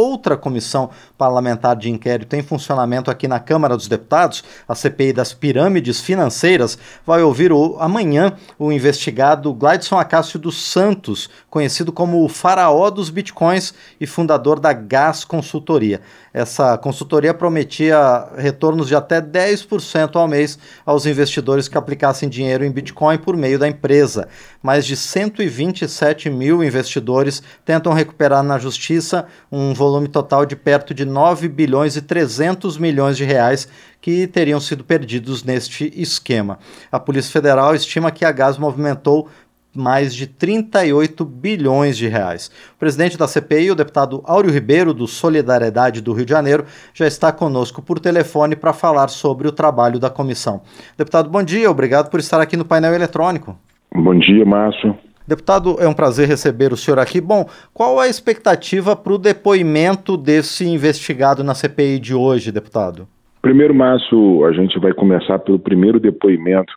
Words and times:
outra 0.00 0.36
comissão 0.36 0.90
parlamentar 1.18 1.76
de 1.76 1.90
inquérito 1.90 2.34
em 2.34 2.42
funcionamento 2.42 3.10
aqui 3.10 3.28
na 3.28 3.38
Câmara 3.38 3.76
dos 3.76 3.88
Deputados, 3.88 4.42
a 4.66 4.74
CPI 4.74 5.12
das 5.12 5.32
pirâmides 5.32 6.00
financeiras, 6.00 6.78
vai 7.06 7.22
ouvir 7.22 7.52
o, 7.52 7.76
amanhã 7.78 8.32
o 8.58 8.72
investigado 8.72 9.52
Gladson 9.52 9.98
Acácio 9.98 10.38
dos 10.38 10.62
Santos, 10.70 11.28
conhecido 11.48 11.92
como 11.92 12.24
o 12.24 12.28
faraó 12.28 12.90
dos 12.90 13.10
bitcoins 13.10 13.74
e 14.00 14.06
fundador 14.06 14.58
da 14.58 14.72
Gas 14.72 15.24
Consultoria. 15.24 16.00
Essa 16.32 16.78
consultoria 16.78 17.34
prometia 17.34 18.28
retornos 18.36 18.86
de 18.86 18.94
até 18.94 19.20
10% 19.20 20.14
ao 20.14 20.28
mês 20.28 20.58
aos 20.86 21.04
investidores 21.04 21.66
que 21.66 21.76
aplicassem 21.76 22.28
dinheiro 22.28 22.64
em 22.64 22.70
Bitcoin 22.70 23.18
por 23.18 23.36
meio 23.36 23.58
da 23.58 23.66
empresa. 23.66 24.28
Mais 24.62 24.86
de 24.86 24.96
127 24.96 26.30
mil 26.30 26.62
investidores 26.62 27.42
tentam 27.64 27.92
recuperar 27.92 28.44
na 28.44 28.58
justiça 28.58 29.26
um 29.50 29.74
volume 29.74 29.89
total 30.08 30.46
de 30.46 30.56
perto 30.56 30.92
de 30.92 31.04
9 31.04 31.48
bilhões 31.48 31.96
e 31.96 32.02
300 32.02 32.78
milhões 32.78 33.16
de 33.16 33.24
reais 33.24 33.68
que 34.00 34.26
teriam 34.26 34.60
sido 34.60 34.84
perdidos 34.84 35.44
neste 35.44 35.92
esquema. 36.00 36.58
A 36.90 36.98
Polícia 36.98 37.32
Federal 37.32 37.74
estima 37.74 38.10
que 38.10 38.24
a 38.24 38.32
Gás 38.32 38.58
movimentou 38.58 39.28
mais 39.74 40.14
de 40.14 40.26
38 40.26 41.24
bilhões 41.24 41.96
de 41.96 42.08
reais. 42.08 42.50
O 42.74 42.78
presidente 42.78 43.16
da 43.16 43.28
CPI, 43.28 43.70
o 43.70 43.74
deputado 43.74 44.22
Áureo 44.24 44.52
Ribeiro, 44.52 44.92
do 44.92 45.06
Solidariedade 45.06 46.00
do 46.00 46.12
Rio 46.12 46.24
de 46.24 46.32
Janeiro, 46.32 46.64
já 46.92 47.06
está 47.06 47.32
conosco 47.32 47.80
por 47.80 48.00
telefone 48.00 48.56
para 48.56 48.72
falar 48.72 49.08
sobre 49.08 49.46
o 49.46 49.52
trabalho 49.52 49.98
da 49.98 50.10
comissão. 50.10 50.62
Deputado, 50.96 51.30
bom 51.30 51.42
dia, 51.42 51.70
obrigado 51.70 52.10
por 52.10 52.20
estar 52.20 52.40
aqui 52.40 52.56
no 52.56 52.64
painel 52.64 52.94
eletrônico. 52.94 53.56
Bom 53.94 54.18
dia, 54.18 54.44
Márcio. 54.44 54.96
Deputado, 55.30 55.76
é 55.78 55.86
um 55.86 55.94
prazer 55.94 56.26
receber 56.26 56.72
o 56.72 56.76
senhor 56.76 56.98
aqui. 56.98 57.20
Bom, 57.20 57.48
qual 57.72 58.00
a 58.00 58.08
expectativa 58.08 58.96
para 58.96 59.12
o 59.12 59.18
depoimento 59.18 60.16
desse 60.16 60.66
investigado 60.66 61.44
na 61.44 61.54
CPI 61.54 62.00
de 62.00 62.12
hoje, 62.12 62.50
deputado? 62.50 63.06
Primeiro, 63.40 63.72
Márcio, 63.72 64.44
a 64.44 64.52
gente 64.52 64.76
vai 64.80 64.92
começar 64.92 65.38
pelo 65.38 65.60
primeiro 65.60 66.00
depoimento 66.00 66.72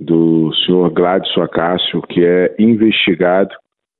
do 0.00 0.52
senhor 0.64 0.88
Gladson 0.90 1.42
Acácio, 1.42 2.00
que 2.02 2.24
é 2.24 2.54
investigado 2.60 3.50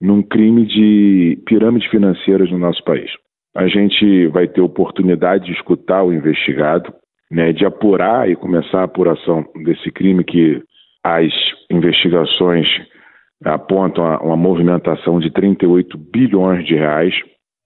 num 0.01 0.23
crime 0.23 0.65
de 0.65 1.43
pirâmide 1.45 1.89
financeiras 1.91 2.49
no 2.53 2.59
nosso 2.59 2.84
país. 2.84 3.11
A 3.57 3.67
gente 3.67 4.29
vai 4.29 4.47
ter 4.47 4.61
oportunidade 4.61 5.47
de 5.47 5.53
escutar 5.53 6.05
o 6.05 6.12
investigado, 6.12 6.95
né, 7.29 7.53
de 7.53 7.67
apurar 7.67 8.31
e 8.31 8.37
começar 8.37 8.83
a 8.83 8.84
apuração 8.84 9.45
desse 9.65 9.91
crime 9.91 10.23
que 10.23 10.62
as 11.03 11.33
investigações 11.69 12.69
apontam 13.45 14.05
uma 14.23 14.37
movimentação 14.37 15.19
de 15.20 15.31
38 15.31 15.97
bilhões 15.98 16.67
de 16.67 16.75
reais, 16.75 17.15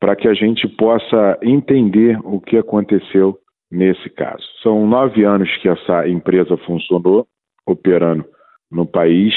para 0.00 0.16
que 0.16 0.26
a 0.26 0.34
gente 0.34 0.66
possa 0.66 1.38
entender 1.42 2.18
o 2.24 2.40
que 2.40 2.56
aconteceu 2.56 3.38
nesse 3.70 4.08
caso. 4.10 4.42
São 4.62 4.86
nove 4.86 5.24
anos 5.24 5.48
que 5.58 5.68
essa 5.68 6.08
empresa 6.08 6.56
funcionou, 6.58 7.26
operando 7.66 8.24
no 8.70 8.86
país. 8.86 9.34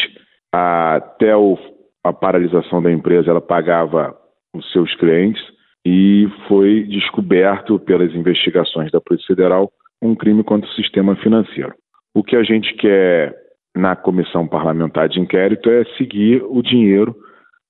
Até 0.52 1.36
o, 1.36 1.58
a 2.04 2.14
paralisação 2.14 2.82
da 2.82 2.92
empresa, 2.92 3.30
ela 3.30 3.42
pagava 3.42 4.16
os 4.56 4.72
seus 4.72 4.96
clientes 4.96 5.42
e 5.86 6.28
foi 6.48 6.84
descoberto 6.84 7.78
pelas 7.80 8.14
investigações 8.14 8.92
da 8.92 9.02
Polícia 9.02 9.28
Federal 9.28 9.72
um 10.02 10.16
crime 10.16 10.44
contra 10.44 10.70
o 10.70 10.74
sistema 10.74 11.16
financeiro. 11.18 11.74
O 12.14 12.24
que 12.24 12.36
a 12.36 12.44
gente 12.44 12.74
quer 12.76 13.36
na 13.76 13.96
comissão 13.96 14.48
parlamentar 14.48 15.10
de 15.10 15.20
inquérito 15.20 15.70
é 15.70 15.84
seguir 15.98 16.44
o 16.44 16.62
dinheiro 16.62 17.16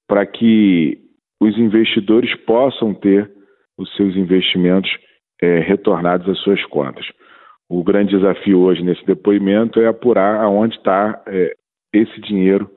para 0.07 0.25
que 0.25 0.99
os 1.41 1.57
investidores 1.57 2.33
possam 2.45 2.93
ter 2.93 3.31
os 3.77 3.93
seus 3.95 4.15
investimentos 4.15 4.91
é, 5.41 5.59
retornados 5.59 6.27
às 6.29 6.39
suas 6.39 6.63
contas. 6.65 7.05
O 7.69 7.83
grande 7.83 8.15
desafio 8.15 8.59
hoje 8.59 8.83
nesse 8.83 9.05
depoimento 9.05 9.79
é 9.79 9.87
apurar 9.87 10.41
aonde 10.41 10.75
está 10.75 11.21
é, 11.27 11.53
esse 11.93 12.19
dinheiro 12.21 12.69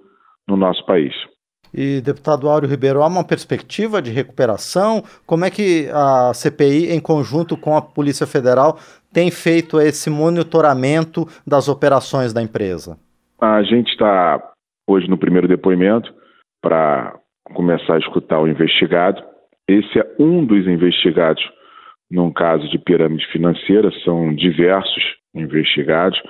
no 0.49 0.57
nosso 0.57 0.85
país. 0.87 1.15
E, 1.75 2.01
deputado 2.01 2.49
Áureo 2.49 2.71
Ribeiro, 2.71 3.03
há 3.03 3.07
uma 3.07 3.25
perspectiva 3.25 4.01
de 4.01 4.11
recuperação? 4.11 5.03
Como 5.27 5.45
é 5.45 5.51
que 5.51 5.89
a 5.93 6.33
CPI, 6.33 6.93
em 6.93 7.01
conjunto 7.01 7.57
com 7.57 7.77
a 7.77 7.83
Polícia 7.83 8.27
Federal, 8.27 8.79
tem 9.13 9.31
feito 9.31 9.81
esse 9.81 10.09
monitoramento 10.09 11.29
das 11.47 11.69
operações 11.69 12.33
da 12.33 12.41
empresa? 12.41 12.97
A 13.41 13.63
gente 13.63 13.91
está 13.91 14.43
hoje 14.89 15.09
no 15.09 15.19
primeiro 15.19 15.47
depoimento 15.47 16.13
para 16.63 17.19
começar 17.55 17.95
a 17.95 17.99
escutar 17.99 18.41
o 18.41 18.49
investigado. 18.49 19.23
Esse 19.69 19.99
é 19.99 20.17
um 20.19 20.45
dos 20.45 20.67
investigados 20.67 21.43
num 22.11 22.33
caso 22.33 22.69
de 22.69 22.79
pirâmide 22.79 23.27
financeira, 23.27 23.91
são 24.05 24.35
diversos 24.35 25.03
investigados, 25.35 26.21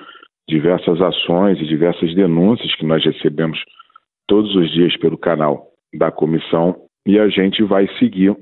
diversas 0.49 0.99
ações 1.01 1.59
e 1.59 1.65
diversas 1.65 2.13
denúncias 2.15 2.73
que 2.75 2.85
nós 2.85 3.03
recebemos 3.05 3.59
todos 4.27 4.53
os 4.55 4.71
dias 4.71 4.97
pelo 4.97 5.17
canal 5.17 5.67
da 5.93 6.11
comissão 6.11 6.75
e 7.05 7.19
a 7.19 7.29
gente 7.29 7.63
vai 7.63 7.87
seguir 7.99 8.35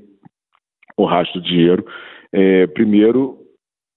o 0.96 1.04
rastro 1.04 1.40
do 1.40 1.46
dinheiro, 1.46 1.84
é, 2.32 2.66
primeiro 2.68 3.38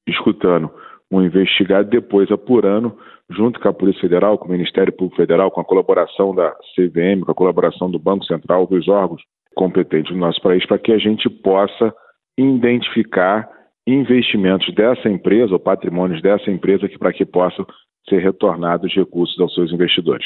escutando 0.07 0.69
um 1.11 1.21
investigado, 1.21 1.89
depois 1.89 2.31
apurando, 2.31 2.97
junto 3.29 3.59
com 3.59 3.67
a 3.67 3.73
Polícia 3.73 4.01
Federal, 4.01 4.37
com 4.37 4.47
o 4.47 4.51
Ministério 4.51 4.93
Público 4.93 5.17
Federal, 5.17 5.51
com 5.51 5.61
a 5.61 5.65
colaboração 5.65 6.33
da 6.33 6.51
CVM, 6.75 7.21
com 7.25 7.31
a 7.31 7.35
colaboração 7.35 7.89
do 7.89 7.99
Banco 7.99 8.25
Central, 8.25 8.67
dos 8.67 8.87
órgãos 8.87 9.21
competentes 9.55 10.13
do 10.13 10.19
nosso 10.19 10.41
país, 10.41 10.65
para 10.65 10.77
que 10.77 10.91
a 10.91 10.97
gente 10.97 11.29
possa 11.29 11.93
identificar 12.37 13.49
investimentos 13.85 14.73
dessa 14.73 15.09
empresa 15.09 15.53
ou 15.53 15.59
patrimônios 15.59 16.21
dessa 16.21 16.49
empresa 16.51 16.87
que 16.87 16.97
para 16.97 17.11
que 17.11 17.25
possam 17.25 17.65
ser 18.07 18.19
retornados 18.19 18.93
recursos 18.95 19.39
aos 19.39 19.53
seus 19.53 19.71
investidores. 19.71 20.25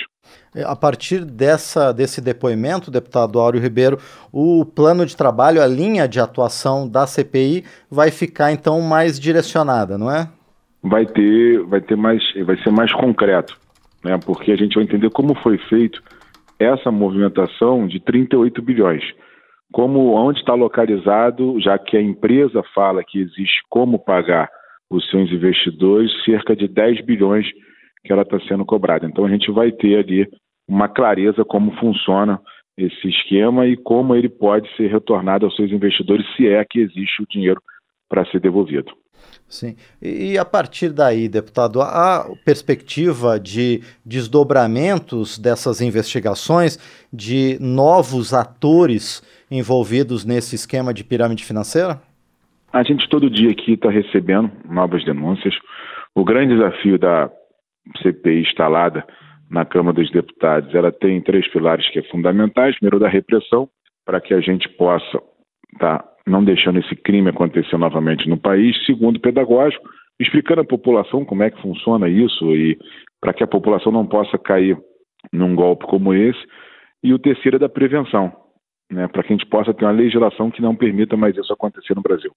É, 0.56 0.64
a 0.64 0.76
partir 0.76 1.26
dessa, 1.26 1.92
desse 1.92 2.22
depoimento, 2.22 2.90
deputado 2.90 3.40
Áureo 3.40 3.62
Ribeiro, 3.62 3.98
o 4.32 4.66
plano 4.66 5.06
de 5.06 5.18
trabalho, 5.18 5.62
a 5.62 5.68
linha 5.68 6.08
de 6.08 6.20
atuação 6.20 6.88
da 6.88 7.06
CPI 7.06 7.64
vai 7.90 8.10
ficar 8.10 8.52
então 8.52 8.80
mais 8.82 9.20
direcionada, 9.20 9.98
não 9.98 10.10
é? 10.10 10.30
Vai 10.84 11.06
ter, 11.06 11.60
vai 11.64 11.82
ter 11.82 11.96
mais, 11.96 12.22
vai 12.46 12.58
ser 12.58 12.72
mais 12.72 12.92
concreto, 12.92 13.58
né? 14.04 14.20
Porque 14.26 14.52
a 14.52 14.56
gente 14.56 14.76
vai 14.76 14.84
entender 14.84 15.10
como 15.10 15.34
foi 15.36 15.58
feito 15.58 16.04
essa 16.60 16.92
movimentação 16.92 17.88
de 17.88 18.00
38 18.00 18.62
bilhões 18.62 19.04
como 19.74 20.14
onde 20.14 20.40
está 20.40 20.54
localizado, 20.54 21.60
já 21.60 21.80
que 21.80 21.98
a 21.98 22.02
empresa 22.02 22.62
fala 22.76 23.04
que 23.04 23.20
existe 23.20 23.64
como 23.68 23.98
pagar 23.98 24.48
os 24.90 25.10
seus 25.10 25.32
investidores, 25.32 26.12
cerca 26.24 26.56
de 26.56 26.68
10 26.68 27.04
bilhões 27.04 27.48
que 28.06 28.14
ela 28.14 28.22
está 28.22 28.40
sendo 28.42 28.64
cobrada. 28.64 29.08
Então 29.08 29.26
a 29.26 29.30
gente 29.30 29.52
vai 29.52 29.72
ter 29.72 29.98
ali 29.98 30.28
uma 30.68 30.88
clareza 30.88 31.44
como 31.44 31.76
funciona 31.80 32.40
esse 32.78 33.08
esquema 33.08 33.66
e 33.66 33.76
como 33.76 34.16
ele 34.16 34.30
pode 34.30 34.70
ser 34.78 34.92
retornado 34.92 35.46
aos 35.46 35.56
seus 35.56 35.72
investidores, 35.72 36.26
se 36.36 36.48
é 36.48 36.64
que 36.64 36.80
existe 36.80 37.24
o 37.24 37.28
dinheiro 37.28 37.60
para 38.08 38.26
ser 38.26 38.40
devolvido. 38.40 38.92
Sim. 39.54 39.76
E 40.02 40.36
a 40.36 40.44
partir 40.44 40.90
daí, 40.90 41.30
deputado, 41.30 41.80
há 41.80 42.26
perspectiva 42.44 43.40
de 43.40 43.84
desdobramentos 44.04 45.38
dessas 45.38 45.80
investigações, 45.80 46.80
de 47.14 47.60
novos 47.62 48.34
atores 48.34 49.22
envolvidos 49.52 50.26
nesse 50.26 50.56
esquema 50.56 50.92
de 50.92 51.04
pirâmide 51.04 51.46
financeira? 51.46 52.02
A 52.74 52.82
gente 52.82 53.08
todo 53.08 53.30
dia 53.30 53.52
aqui 53.52 53.74
está 53.74 53.92
recebendo 53.92 54.52
novas 54.68 55.06
denúncias. 55.06 55.54
O 56.16 56.26
grande 56.26 56.56
desafio 56.56 56.98
da 56.98 57.30
CPI 58.02 58.42
instalada 58.42 59.06
na 59.52 59.64
Câmara 59.66 59.96
dos 59.96 60.10
Deputados, 60.10 60.74
ela 60.74 60.92
tem 60.92 61.22
três 61.22 61.48
pilares 61.52 61.88
que 61.92 62.00
é 62.00 62.04
fundamentais. 62.10 62.76
Primeiro, 62.78 62.98
da 62.98 63.08
repressão, 63.08 63.70
para 64.04 64.20
que 64.20 64.34
a 64.34 64.42
gente 64.42 64.68
possa 64.68 65.22
estar 65.76 66.00
tá 66.00 66.13
não 66.28 66.44
deixando 66.44 66.80
esse 66.80 66.96
crime 66.96 67.30
acontecer 67.30 67.78
novamente 67.78 68.28
no 68.28 68.38
país. 68.38 68.76
Segundo, 68.86 69.20
pedagógico, 69.20 69.88
explicando 70.20 70.62
à 70.62 70.66
população 70.66 71.26
como 71.26 71.44
é 71.44 71.52
que 71.52 71.62
funciona 71.62 72.08
isso 72.08 72.56
e 72.56 72.78
para 73.20 73.34
que 73.34 73.44
a 73.44 73.48
população 73.48 73.92
não 73.92 74.06
possa 74.06 74.38
cair 74.38 74.78
num 75.32 75.56
golpe 75.56 75.86
como 75.86 76.14
esse. 76.14 76.42
E 77.04 77.14
o 77.14 77.20
terceiro 77.20 77.58
é 77.58 77.60
da 77.60 77.70
prevenção, 77.70 78.32
né, 78.94 79.08
para 79.08 79.24
que 79.24 79.34
a 79.34 79.36
gente 79.36 79.48
possa 79.48 79.74
ter 79.74 79.84
uma 79.84 79.92
legislação 79.92 80.52
que 80.52 80.62
não 80.62 80.76
permita 80.76 81.18
mais 81.18 81.36
isso 81.36 81.52
acontecer 81.52 81.96
no 81.96 82.02
Brasil. 82.02 82.32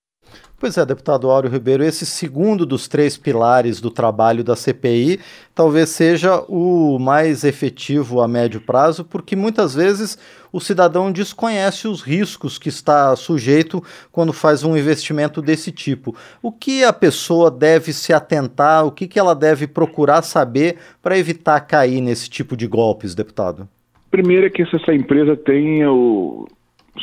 Pois 0.58 0.76
é, 0.76 0.84
deputado 0.84 1.30
Áureo 1.30 1.50
Ribeiro, 1.50 1.84
esse 1.84 2.06
segundo 2.06 2.64
dos 2.64 2.88
três 2.88 3.16
pilares 3.16 3.80
do 3.80 3.90
trabalho 3.90 4.42
da 4.42 4.56
CPI 4.56 5.20
talvez 5.54 5.90
seja 5.90 6.42
o 6.48 6.98
mais 6.98 7.44
efetivo 7.44 8.20
a 8.20 8.26
médio 8.26 8.60
prazo, 8.60 9.04
porque 9.04 9.36
muitas 9.36 9.74
vezes 9.74 10.18
o 10.50 10.60
cidadão 10.60 11.12
desconhece 11.12 11.86
os 11.86 12.00
riscos 12.00 12.58
que 12.58 12.70
está 12.70 13.14
sujeito 13.14 13.82
quando 14.10 14.32
faz 14.32 14.64
um 14.64 14.76
investimento 14.76 15.42
desse 15.42 15.70
tipo. 15.70 16.16
O 16.42 16.50
que 16.50 16.82
a 16.82 16.92
pessoa 16.92 17.50
deve 17.50 17.92
se 17.92 18.12
atentar, 18.12 18.86
o 18.86 18.90
que, 18.90 19.06
que 19.06 19.18
ela 19.18 19.34
deve 19.34 19.66
procurar 19.66 20.22
saber 20.22 20.78
para 21.02 21.18
evitar 21.18 21.60
cair 21.60 22.00
nesse 22.00 22.28
tipo 22.30 22.56
de 22.56 22.66
golpes, 22.66 23.14
deputado? 23.14 23.68
Primeiro 24.10 24.46
é 24.46 24.50
que 24.50 24.62
essa 24.62 24.94
empresa 24.94 25.36
tenha 25.36 25.90
o 25.90 26.46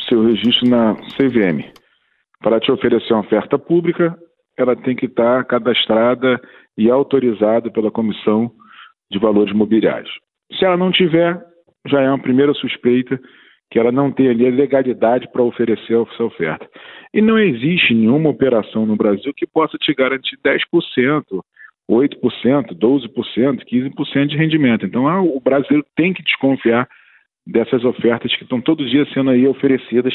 seu 0.08 0.24
registro 0.24 0.68
na 0.68 0.94
CVM. 1.16 1.64
Para 2.40 2.60
te 2.60 2.70
oferecer 2.70 3.12
uma 3.12 3.20
oferta 3.20 3.58
pública, 3.58 4.16
ela 4.56 4.76
tem 4.76 4.94
que 4.94 5.06
estar 5.06 5.44
cadastrada 5.44 6.40
e 6.76 6.90
autorizada 6.90 7.70
pela 7.70 7.90
Comissão 7.90 8.50
de 9.10 9.18
Valores 9.18 9.54
Mobiliários. 9.54 10.12
Se 10.58 10.64
ela 10.64 10.76
não 10.76 10.90
tiver, 10.90 11.40
já 11.86 12.00
é 12.00 12.08
uma 12.08 12.18
primeira 12.18 12.52
suspeita 12.54 13.18
que 13.70 13.78
ela 13.78 13.90
não 13.90 14.12
tem 14.12 14.28
ali 14.28 14.46
a 14.46 14.50
legalidade 14.50 15.28
para 15.32 15.42
oferecer 15.42 16.00
essa 16.00 16.24
oferta. 16.24 16.68
E 17.12 17.20
não 17.20 17.38
existe 17.38 17.94
nenhuma 17.94 18.30
operação 18.30 18.86
no 18.86 18.96
Brasil 18.96 19.32
que 19.34 19.46
possa 19.46 19.76
te 19.78 19.92
garantir 19.94 20.38
10%, 20.44 21.24
8%, 21.90 22.74
12%, 22.74 23.64
15% 23.64 24.26
de 24.26 24.36
rendimento. 24.36 24.86
Então 24.86 25.06
ah, 25.06 25.20
o 25.20 25.40
brasileiro 25.40 25.86
tem 25.96 26.12
que 26.12 26.22
desconfiar 26.22 26.88
dessas 27.46 27.84
ofertas 27.84 28.34
que 28.36 28.42
estão 28.42 28.60
todos 28.60 28.86
os 28.86 28.90
dias 28.90 29.08
sendo 29.12 29.30
aí 29.30 29.46
oferecidas 29.46 30.14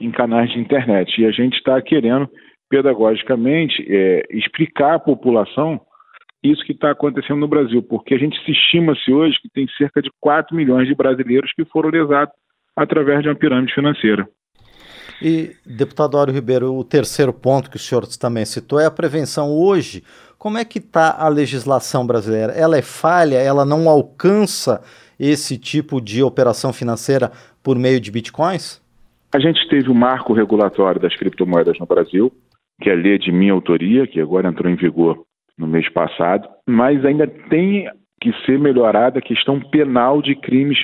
em 0.00 0.10
canais 0.10 0.50
de 0.50 0.58
internet. 0.58 1.20
E 1.20 1.26
a 1.26 1.30
gente 1.30 1.56
está 1.56 1.80
querendo, 1.80 2.28
pedagogicamente, 2.68 3.84
é, 3.88 4.22
explicar 4.30 4.94
à 4.94 4.98
população 4.98 5.80
isso 6.42 6.64
que 6.64 6.72
está 6.72 6.90
acontecendo 6.90 7.40
no 7.40 7.48
Brasil, 7.48 7.82
porque 7.82 8.14
a 8.14 8.18
gente 8.18 8.36
se 8.44 8.50
estima-se 8.50 9.10
hoje 9.12 9.38
que 9.40 9.48
tem 9.48 9.66
cerca 9.78 10.02
de 10.02 10.10
4 10.20 10.54
milhões 10.54 10.86
de 10.86 10.94
brasileiros 10.94 11.50
que 11.54 11.64
foram 11.64 11.88
lesados 11.88 12.34
através 12.76 13.22
de 13.22 13.28
uma 13.28 13.34
pirâmide 13.34 13.72
financeira. 13.72 14.28
E, 15.22 15.52
deputado 15.64 16.18
Áureo 16.18 16.34
Ribeiro, 16.34 16.74
o 16.74 16.84
terceiro 16.84 17.32
ponto 17.32 17.70
que 17.70 17.76
o 17.76 17.80
senhor 17.80 18.06
também 18.20 18.44
citou 18.44 18.80
é 18.80 18.86
a 18.86 18.90
prevenção. 18.90 19.48
Hoje, 19.50 20.02
como 20.44 20.58
é 20.58 20.64
que 20.66 20.76
está 20.78 21.16
a 21.18 21.26
legislação 21.26 22.06
brasileira? 22.06 22.52
Ela 22.52 22.76
é 22.76 22.82
falha? 22.82 23.36
Ela 23.36 23.64
não 23.64 23.88
alcança 23.88 24.82
esse 25.18 25.58
tipo 25.58 26.02
de 26.02 26.22
operação 26.22 26.70
financeira 26.70 27.32
por 27.62 27.78
meio 27.78 27.98
de 27.98 28.10
bitcoins? 28.10 28.78
A 29.34 29.38
gente 29.38 29.66
teve 29.70 29.88
o 29.88 29.94
marco 29.94 30.34
regulatório 30.34 31.00
das 31.00 31.16
criptomoedas 31.16 31.78
no 31.78 31.86
Brasil, 31.86 32.30
que 32.82 32.90
é 32.90 32.92
a 32.92 32.94
lei 32.96 33.18
de 33.18 33.32
minha 33.32 33.54
autoria, 33.54 34.06
que 34.06 34.20
agora 34.20 34.46
entrou 34.46 34.70
em 34.70 34.76
vigor 34.76 35.24
no 35.56 35.66
mês 35.66 35.88
passado, 35.88 36.46
mas 36.68 37.02
ainda 37.06 37.26
tem 37.48 37.88
que 38.20 38.30
ser 38.44 38.58
melhorada 38.58 39.20
a 39.20 39.22
questão 39.22 39.58
penal 39.58 40.20
de 40.20 40.36
crimes 40.36 40.76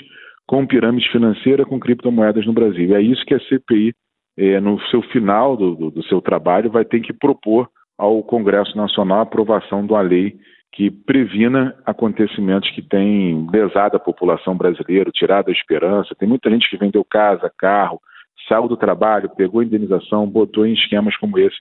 com 0.47 0.67
pirâmide 0.67 1.07
financeira 1.13 1.67
com 1.67 1.79
criptomoedas 1.79 2.47
no 2.47 2.55
Brasil. 2.55 2.97
É 2.97 3.03
isso 3.03 3.27
que 3.27 3.35
a 3.35 3.41
CPI, 3.41 3.93
é, 4.39 4.59
no 4.59 4.81
seu 4.87 5.03
final 5.03 5.55
do, 5.55 5.75
do, 5.75 5.91
do 5.91 6.03
seu 6.05 6.23
trabalho, 6.23 6.71
vai 6.71 6.87
ter 6.87 7.01
que 7.01 7.13
propor 7.13 7.69
ao 8.01 8.23
Congresso 8.23 8.75
Nacional 8.79 9.19
a 9.19 9.23
aprovação 9.23 9.85
de 9.85 9.93
uma 9.93 10.01
lei 10.01 10.39
que 10.73 10.91
previna 10.91 11.77
acontecimentos 11.85 12.71
que 12.71 12.81
têm 12.81 13.47
lesado 13.53 13.97
a 13.97 14.01
população 14.01 14.57
brasileira, 14.57 15.11
tirado 15.13 15.51
a 15.51 15.53
esperança. 15.53 16.15
Tem 16.19 16.27
muita 16.27 16.49
gente 16.49 16.71
que 16.71 16.79
vendeu 16.79 17.05
casa, 17.05 17.53
carro, 17.59 18.01
saiu 18.49 18.67
do 18.67 18.77
trabalho, 18.77 19.29
pegou 19.37 19.63
indenização, 19.63 20.27
botou 20.27 20.65
em 20.65 20.73
esquemas 20.73 21.15
como 21.19 21.39
esse, 21.39 21.57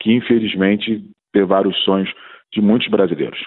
que 0.00 0.12
infelizmente 0.12 1.04
levaram 1.32 1.70
os 1.70 1.84
sonhos 1.84 2.10
de 2.52 2.60
muitos 2.60 2.88
brasileiros. 2.88 3.38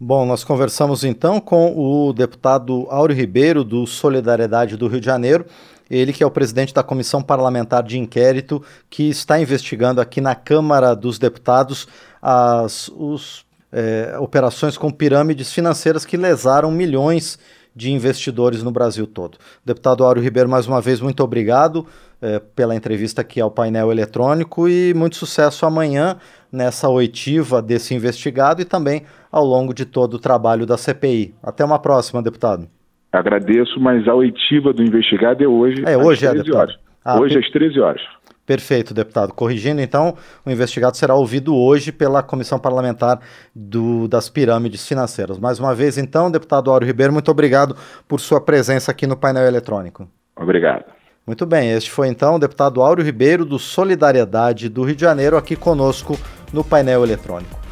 Bom, 0.00 0.24
nós 0.24 0.44
conversamos 0.44 1.02
então 1.02 1.40
com 1.40 1.74
o 1.76 2.12
deputado 2.12 2.86
Áureo 2.88 3.16
Ribeiro, 3.16 3.64
do 3.64 3.84
Solidariedade 3.84 4.76
do 4.76 4.86
Rio 4.86 5.00
de 5.00 5.06
Janeiro, 5.06 5.44
ele 5.90 6.12
que 6.12 6.22
é 6.22 6.26
o 6.26 6.30
presidente 6.30 6.74
da 6.74 6.82
comissão 6.82 7.22
parlamentar 7.22 7.82
de 7.82 7.98
inquérito 7.98 8.62
que 8.90 9.08
está 9.08 9.40
investigando 9.40 10.00
aqui 10.00 10.20
na 10.20 10.34
Câmara 10.34 10.94
dos 10.94 11.18
Deputados 11.18 11.86
as 12.20 12.88
os, 12.88 13.44
é, 13.72 14.16
operações 14.18 14.76
com 14.76 14.90
pirâmides 14.90 15.52
financeiras 15.52 16.04
que 16.04 16.16
lesaram 16.16 16.70
milhões 16.70 17.38
de 17.74 17.92
investidores 17.92 18.62
no 18.62 18.72
Brasil 18.72 19.06
todo. 19.06 19.38
Deputado 19.64 20.04
Áureo 20.04 20.22
Ribeiro, 20.22 20.48
mais 20.48 20.66
uma 20.66 20.80
vez, 20.80 21.00
muito 21.00 21.22
obrigado 21.22 21.86
é, 22.20 22.40
pela 22.40 22.74
entrevista 22.74 23.20
aqui 23.20 23.40
ao 23.40 23.50
painel 23.50 23.92
eletrônico 23.92 24.68
e 24.68 24.92
muito 24.94 25.16
sucesso 25.16 25.64
amanhã 25.64 26.16
nessa 26.50 26.88
oitiva 26.88 27.62
desse 27.62 27.94
investigado 27.94 28.60
e 28.60 28.64
também 28.64 29.04
ao 29.30 29.44
longo 29.44 29.72
de 29.72 29.84
todo 29.84 30.14
o 30.14 30.18
trabalho 30.18 30.66
da 30.66 30.76
CPI. 30.76 31.34
Até 31.42 31.64
uma 31.64 31.78
próxima, 31.78 32.22
deputado. 32.22 32.68
Agradeço, 33.12 33.80
mas 33.80 34.06
a 34.06 34.14
oitiva 34.14 34.72
do 34.72 34.82
investigado 34.82 35.42
é 35.42 35.48
hoje. 35.48 35.82
É 35.86 35.96
hoje, 35.96 36.26
às 36.26 36.32
13 36.32 36.50
é. 36.50 36.56
Horas. 36.56 36.74
Ah, 37.04 37.20
hoje 37.20 37.34
per... 37.34 37.44
às 37.44 37.50
13 37.50 37.80
horas. 37.80 38.02
Perfeito, 38.48 38.94
deputado. 38.94 39.34
Corrigindo, 39.34 39.80
então, 39.80 40.14
o 40.44 40.50
investigado 40.50 40.96
será 40.96 41.14
ouvido 41.14 41.54
hoje 41.54 41.92
pela 41.92 42.22
Comissão 42.22 42.58
Parlamentar 42.58 43.18
do, 43.54 44.08
das 44.08 44.30
Pirâmides 44.30 44.88
Financeiras. 44.88 45.38
Mais 45.38 45.60
uma 45.60 45.74
vez, 45.74 45.98
então, 45.98 46.30
deputado 46.30 46.70
Áureo 46.70 46.86
Ribeiro, 46.86 47.12
muito 47.12 47.30
obrigado 47.30 47.74
por 48.08 48.20
sua 48.20 48.42
presença 48.42 48.90
aqui 48.90 49.06
no 49.06 49.18
painel 49.18 49.46
eletrônico. 49.46 50.08
Obrigado. 50.34 50.84
Muito 51.26 51.44
bem, 51.44 51.72
este 51.72 51.90
foi 51.90 52.08
então 52.08 52.36
o 52.36 52.38
deputado 52.38 52.80
Áureo 52.80 53.04
Ribeiro, 53.04 53.44
do 53.44 53.58
Solidariedade 53.58 54.70
do 54.70 54.82
Rio 54.82 54.96
de 54.96 55.02
Janeiro, 55.02 55.36
aqui 55.36 55.54
conosco 55.54 56.14
no 56.50 56.64
painel 56.64 57.04
eletrônico. 57.04 57.67